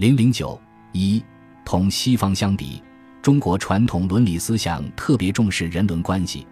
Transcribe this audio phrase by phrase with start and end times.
[0.00, 0.58] 零零九
[0.92, 1.22] 一，
[1.62, 2.82] 同西方相比，
[3.20, 6.46] 中国传统伦理思想特别重视人伦关系。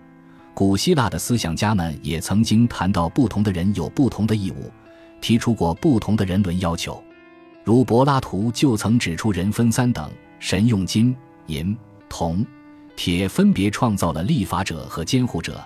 [0.52, 4.70] 古希腊的思想家们也曾经谈到，不同的人有不同的义务，
[5.22, 7.02] 提出过不同的人伦要求。
[7.64, 11.74] 如柏拉图就曾指出，人分三等：神用金、银、
[12.06, 12.44] 铜、
[12.96, 15.58] 铁分别创造了立法者和监护者，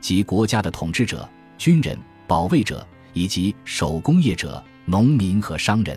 [0.00, 1.96] 即国家的统治者、军人、
[2.26, 5.96] 保卫者，以及手工业者、农民和商人。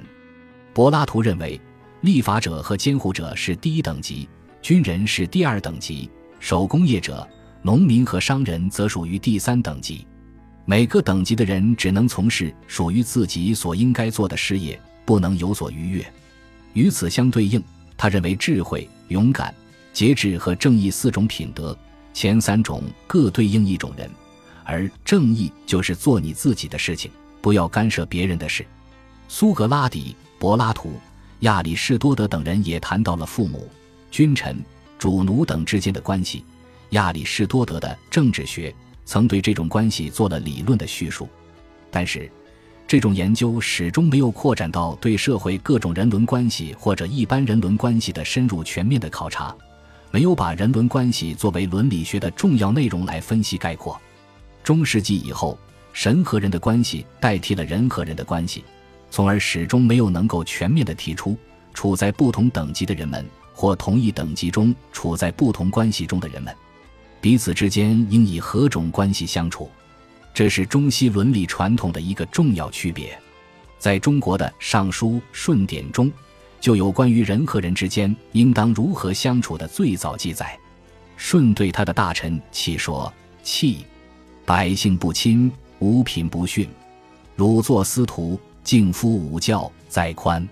[0.74, 1.60] 柏拉图认为，
[2.02, 4.28] 立法者和监护者是第一等级，
[4.62, 6.10] 军人是第二等级，
[6.40, 7.28] 手工业者。
[7.64, 10.08] 农民和商人则属于第三等级，
[10.66, 16.14] 每个等级的人只能从事属于自己所应该做的事业，不能有所逾越。
[16.74, 17.64] 与此相对应，
[17.96, 19.54] 他认为智慧、勇敢、
[19.94, 21.78] 节制和正义四种品德，
[22.16, 24.10] 前三种各对应一种人，
[24.64, 27.12] 而正义就是做你自己的事情，
[27.44, 28.66] 不要干涉别人的事。
[29.28, 30.94] 苏格拉底、柏拉图、
[31.42, 33.70] 亚里士多德等人也谈到了父母、
[34.10, 34.58] 君臣、
[34.98, 36.44] 主奴等之间的关系。
[36.90, 38.74] 亚里士多德的政治学
[39.06, 41.30] 曾对这种关系做了理论的叙述，
[41.92, 42.28] 但是，
[42.88, 49.56] 这种研究始终没有扩展到对社会各种人伦关系或者一般人伦关系的深入全面的考察，
[50.10, 54.02] 没有把人伦关系作为伦理学的重要内容来分析概括。
[54.64, 55.56] 中世纪以后，
[55.94, 58.64] 神和人的关系代替了人和人的关系，
[59.12, 61.38] 从而始终没有能够全面的提出
[61.74, 66.56] 处在不同等级的人们或同一等级中处在不同关系中的人们。
[67.20, 69.70] 彼此之间应以何种关系相处，
[70.34, 73.16] 这是中西伦理传统的一个重要区别。
[73.78, 76.12] 在中国的《尚书·顺典》中，
[76.60, 80.58] 就有关于人和人之间应当如何相处的最早记载。
[81.18, 83.12] 舜对他的大臣气说
[83.44, 83.86] ：“契，
[84.46, 86.68] 百姓不亲，五品不逊。
[87.36, 90.48] 汝作司徒，敬夫五教，在宽。”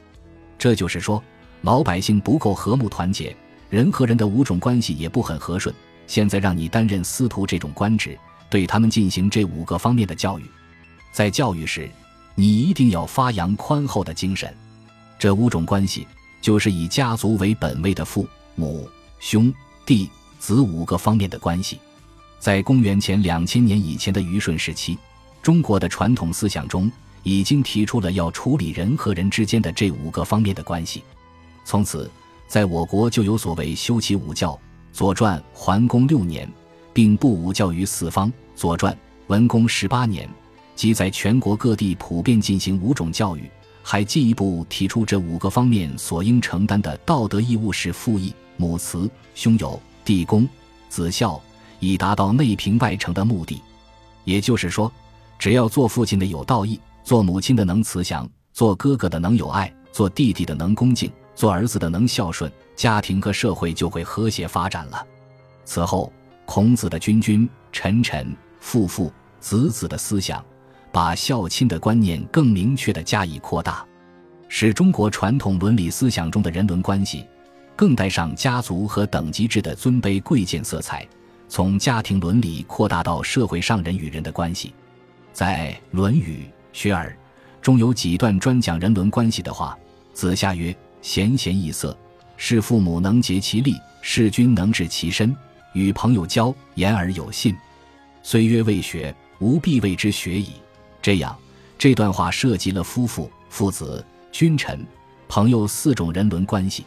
[0.58, 1.24] 这就是说，
[1.62, 3.36] 老百姓不够和睦团结，
[3.70, 5.74] 人和人的五种关系也不很和顺。
[6.06, 8.18] 现在让你担任司徒这种官职，
[8.50, 10.44] 对他们进行这五个方面的教育。
[11.11, 11.89] 在教育时，
[12.36, 14.54] 你一定要发扬宽厚的精神。
[15.17, 16.08] 这五种关系
[16.42, 18.89] 就是以家族为本位的父母、
[19.20, 19.54] 兄
[19.86, 21.80] 弟、子五个方面的关系。
[22.39, 24.98] 在公元前两千年以前的虞舜时期，
[25.42, 26.92] 中国的传统思想中
[27.24, 31.04] 已经提出了要处理人和人之间的这五个方面的关系。
[31.66, 32.10] 从此，
[32.48, 34.52] 在我国就有所谓修齐五教。
[34.92, 36.52] 《左传》桓公六年，
[36.92, 38.28] 并布五教于四方。
[38.56, 38.92] 《左传》
[39.28, 40.28] 文公十八年，
[40.76, 43.50] 即在全国各地普遍进行五种教育，
[43.84, 50.50] 还进一步提出这五个方面所应承担的道德义务是父义、母慈、兄友、弟恭、
[50.90, 51.40] 子孝，
[51.80, 53.62] 以达到内平外成的目的。
[54.26, 54.92] 也就是说，
[55.38, 62.52] 只要做父亲的有道义，做母亲的能慈祥，做哥哥的能有爱，做弟弟的能恭敬，做儿子的能孝顺。
[62.75, 65.03] 家庭和社会就会和谐发展了。
[65.65, 66.14] 此后，
[66.45, 70.45] 孔子的君君、臣臣、父父、子子的思想，
[70.92, 73.83] 把孝亲的观念更明确地加以扩大，
[74.47, 77.26] 使中国传统伦理思想中的人伦关系，
[77.76, 81.08] 更带上家族和等级制的尊卑贵贱色彩，
[81.47, 84.76] 从家庭伦理扩大到社会上人与人的关系。
[85.33, 86.47] 在《论语·
[86.80, 87.10] 学而》
[87.62, 89.78] 中有几段专讲人伦关系的话
[90.16, 91.95] ：“子夏曰：贤贤易色。”
[92.38, 95.36] 是父母能竭其力，是君能治其身。
[95.73, 97.54] 与朋友交，言而有信。
[98.23, 100.54] 虽曰未学，吾必谓之学矣。
[101.02, 101.38] 这样，
[101.78, 104.88] 这段话涉及了夫妇、父子、君臣、
[105.28, 106.86] 朋友四种人伦关系。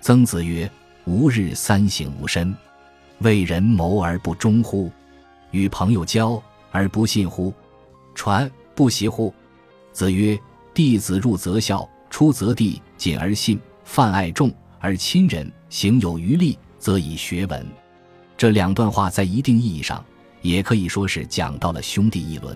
[0.00, 0.70] 曾子曰
[1.06, 2.54] ：“吾日三省吾身，
[3.18, 4.92] 为人谋而不忠乎？
[5.50, 6.40] 与朋友交
[6.70, 7.52] 而不信乎？
[8.14, 9.32] 传不习乎？”
[9.92, 10.38] 子曰
[10.74, 17.66] ：“弟子入则孝，出则弟，谨而信，泛爱众。”而亲仁行有余力，则以学文。
[18.36, 20.04] 这两段话在一定意义上
[20.42, 22.54] 也可以说是讲到了兄弟一伦。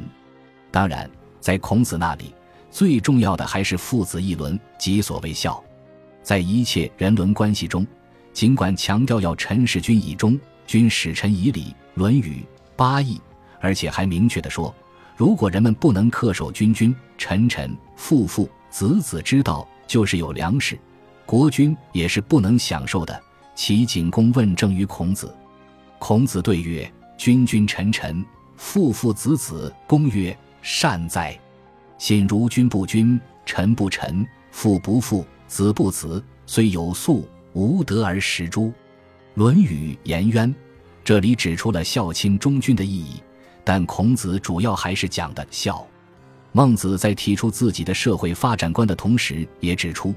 [0.71, 2.35] 当然，在孔子那里，
[2.71, 5.65] 最重要的还是父子一伦，即所谓孝。
[6.23, 7.87] 在一切人伦关系中，
[8.35, 11.63] 尽管强调要臣事君以忠，君使臣以礼，
[11.95, 12.45] 《论语》
[12.77, 13.19] 八义，
[13.59, 14.75] 而且还明确的说，
[15.19, 20.79] 如果人们不能恪守君君、臣臣、父父、子子之道，就是有粮食。
[21.27, 23.21] 国君也是不能享受的。
[23.57, 25.35] 齐景公问政于孔子，
[25.99, 26.89] 孔子对曰
[27.19, 28.25] ：“君君臣臣，
[28.57, 31.37] 父父子子。”公曰：“善哉！
[31.99, 38.69] 信如君不君，臣不臣，父不父，子不子，虽有素，无德而食诸？”
[39.35, 40.49] 《论语·颜渊》
[41.03, 43.21] 这里指出了孝亲忠君的意义，
[43.69, 45.87] 但孔子主要还是讲的孝。
[46.53, 50.15] 孟子在提出自己的社会发展观的同时，也指出。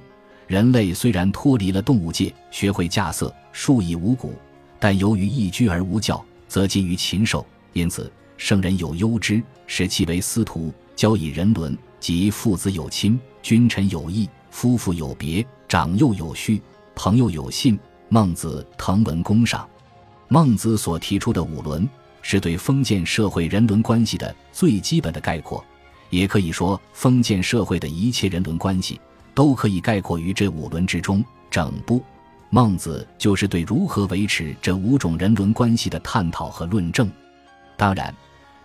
[0.47, 4.35] 人类虽然脱离了动物界，学会稼穑，数以五谷，
[4.79, 7.45] 但由于易居而无教，则近于禽兽。
[7.73, 16.61] 因此，圣人有忧之，使其为司徒，教以人伦，即父子有亲，君臣有义，夫妇有别，长幼有序，
[16.95, 17.77] 朋友有信。
[18.07, 19.67] 孟子滕文公上。
[20.29, 21.85] 孟子所提出的五伦，
[22.21, 25.63] 是对封建社会人伦关系的最基本的概括，
[26.09, 28.99] 也可以说，封建社会的一切人伦关系
[29.33, 31.23] 都可以概括于这五伦之中。
[31.49, 32.01] 整部
[32.49, 37.09] 孟子就是对如何维持这五种人伦关系的探讨和论证。
[37.75, 38.13] 当然，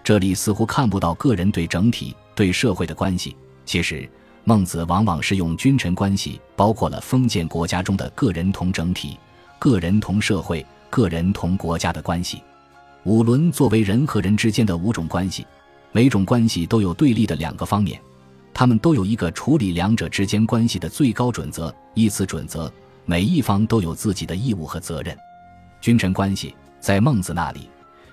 [0.04, 3.36] 这里似乎看不到个人对整体、对社会的关系。
[3.64, 4.08] 其实，
[4.44, 9.18] 孟子往往是用君臣关系包括了封建国家中的个人同整体、
[9.58, 10.64] 个人同社会。
[10.88, 12.40] 个人同国家的关系，
[13.06, 15.46] 五伦作为人和人之间的五种关系，
[15.92, 18.00] 每种关系都有对立的两个方面，
[18.52, 21.72] 他们都有一个处理两者之间关系的最高准则。
[21.94, 22.68] 依次准则，
[23.04, 25.16] 每一方都有自己的义务和责任。
[25.80, 27.70] 君臣关系在孟子那里，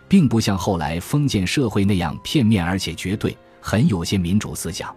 [0.08, 4.96] 并不像后来封建社会那样片面而且绝对，很有些民主思想。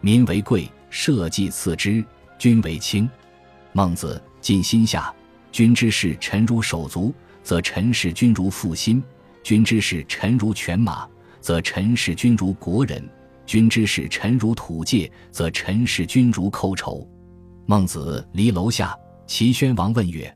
[0.00, 2.04] 民为贵，社稷次之，
[2.40, 3.08] 君为轻。
[3.72, 5.14] 孟子尽心下。
[5.52, 7.14] 君之视臣如手足，
[7.44, 9.00] 则臣视君如父心；
[9.48, 11.08] 君之视臣如犬马，
[11.40, 13.02] 则臣视君如国人；
[13.46, 17.08] 君之视臣如土芥，则臣视君如寇仇。
[17.64, 18.94] 孟子离楼下，
[19.26, 20.30] 齐宣王问曰：“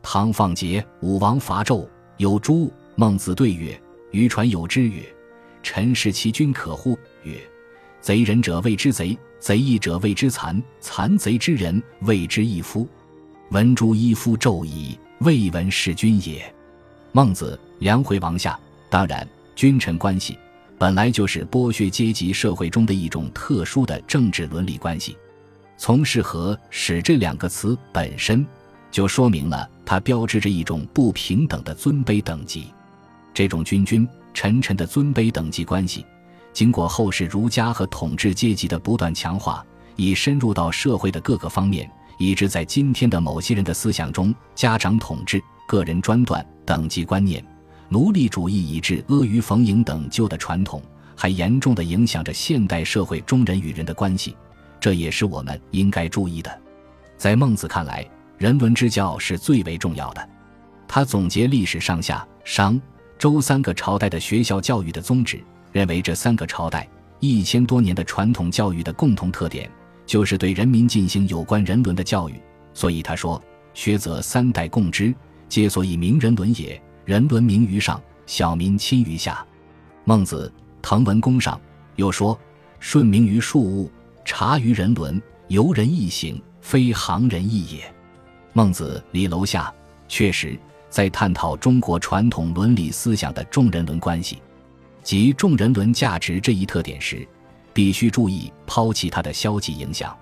[0.00, 1.84] 唐放桀，武王伐纣，
[2.18, 3.76] 有诸？”孟子对曰
[4.14, 5.02] ：“渔船有之。”曰
[5.60, 6.96] ：“臣视其君可乎？”
[7.26, 7.34] 曰
[8.00, 12.88] ：“贼人者谓之贼，贼义者谓之残，残贼之人谓之义夫。”
[13.50, 16.53] 闻诸一夫纣矣，未闻弑君也。
[17.16, 18.58] 孟子梁回王下。
[18.90, 19.24] 当然，
[19.54, 20.36] 君臣关系
[20.76, 25.16] 本来就是剥削阶级社会中的一种特殊的政治伦理关系。
[25.76, 28.44] 从“是”和“使”这两个词本身，
[28.90, 32.74] 就说明了它标志着一种不平等的尊卑等级。
[33.32, 36.04] 这种君君臣臣的尊卑等级关系，
[36.52, 39.64] 经过后世儒家和统治阶级的不断强化，
[39.94, 41.88] 已深入到社会的各个方面。
[42.18, 47.44] 以致在今天的某些人的思想中，家长统治、个人专断、等级观念、
[47.88, 50.82] 奴隶主义以至阿谀逢迎等旧的传统，
[51.16, 54.36] 还严重的影响着现代社会中人与人的关系。
[54.80, 56.60] 这也是我们应该注意的。
[57.16, 58.06] 在孟子看来，
[58.36, 60.28] 人伦之教是最为重要的。
[60.86, 62.80] 他总结历史上下、商、
[63.18, 66.88] 周三个朝代的学校教育的宗旨，认为这三个朝代
[67.20, 69.70] 一千多年的传统教育的共同特点。
[70.06, 72.34] 就是对人民进行有关人伦的教育，
[72.74, 75.14] 所以他说：“学则三代共之，
[75.48, 76.80] 皆所以明人伦也。
[77.04, 79.44] 人伦明于上，小民亲于下。”
[80.04, 81.60] 孟子滕文公上
[81.96, 82.38] 又说
[82.80, 83.90] ：“顺明于庶物，
[84.24, 87.94] 察于人伦，由人义行，非行人义也。”
[88.52, 89.72] 孟子离楼下
[90.08, 90.58] 确实
[90.88, 94.38] 在探讨中国传统伦理思想的众人伦关系
[95.02, 97.26] 及众人伦价值这一特点时。
[97.74, 100.16] 必须注意抛弃它的消极影响。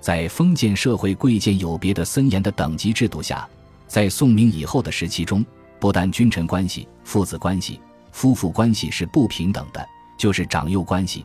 [0.00, 3.46] 在封建社会贵贱有别的森严的等级制度下，
[3.86, 5.44] 在宋明以后的时期中，
[5.78, 7.80] 不但君臣关系、父子关系、
[8.12, 9.86] 夫妇关系是不平等的，
[10.18, 11.24] 就是长幼关系，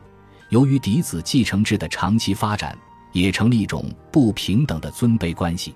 [0.50, 2.76] 由于嫡子继承制的长期发展，
[3.12, 5.74] 也成了一种不平等的尊卑关系。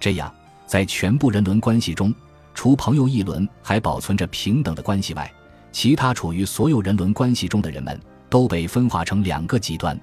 [0.00, 0.32] 这样，
[0.66, 2.14] 在全部人伦关系中，
[2.54, 5.32] 除朋友一伦还保存着平等的关系外，
[5.72, 7.98] 其他处于所有人伦关系中的人们。
[8.28, 9.98] 都被分化成两个极端，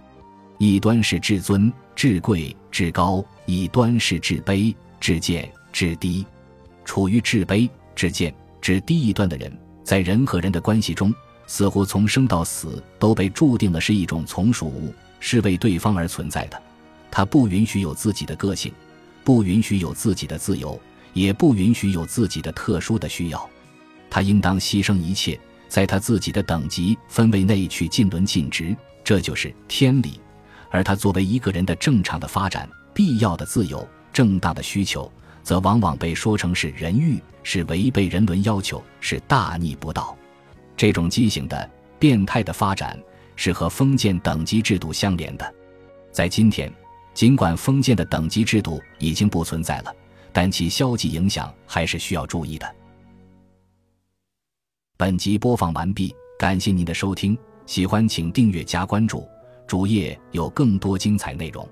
[0.57, 6.25] 一端是至尊、至贵、至高；一端是至卑、至贱、至低。
[6.85, 9.51] 处于至卑、至贱、至低一端的人，
[9.83, 11.13] 在人和人的关系中，
[11.47, 16.61] 似乎从生到死都被注定的是一种从属物，是为对方而存在的。
[17.11, 18.71] 他不允许有自己的个性，
[19.23, 20.79] 不允许有自己的自由，
[21.11, 23.49] 也不允许有自己的特殊的需要。
[24.09, 25.37] 他应当牺牲一切。
[25.69, 30.19] 在他自己的等级分位内去尽伦尽职，这就是天理；
[30.69, 35.11] 而他作为一个人的正常的发展、必要的自由、正当的需求，
[35.43, 40.17] 则往往被说成是人欲，是违背人伦要求，是大逆不道。
[40.75, 41.69] 这种畸形的、
[41.99, 42.97] 变态的发展
[43.35, 45.53] 是和封建等级制度相连的。
[46.11, 46.71] 在今天，
[47.13, 49.95] 尽管封建的等级制度已经不存在了，
[50.31, 52.75] 但其消极影响还是需要注意的。
[54.95, 59.27] 本集播放完毕，感谢您的收听，喜欢请订阅加关注，
[59.67, 61.67] 主页有更多精彩内容。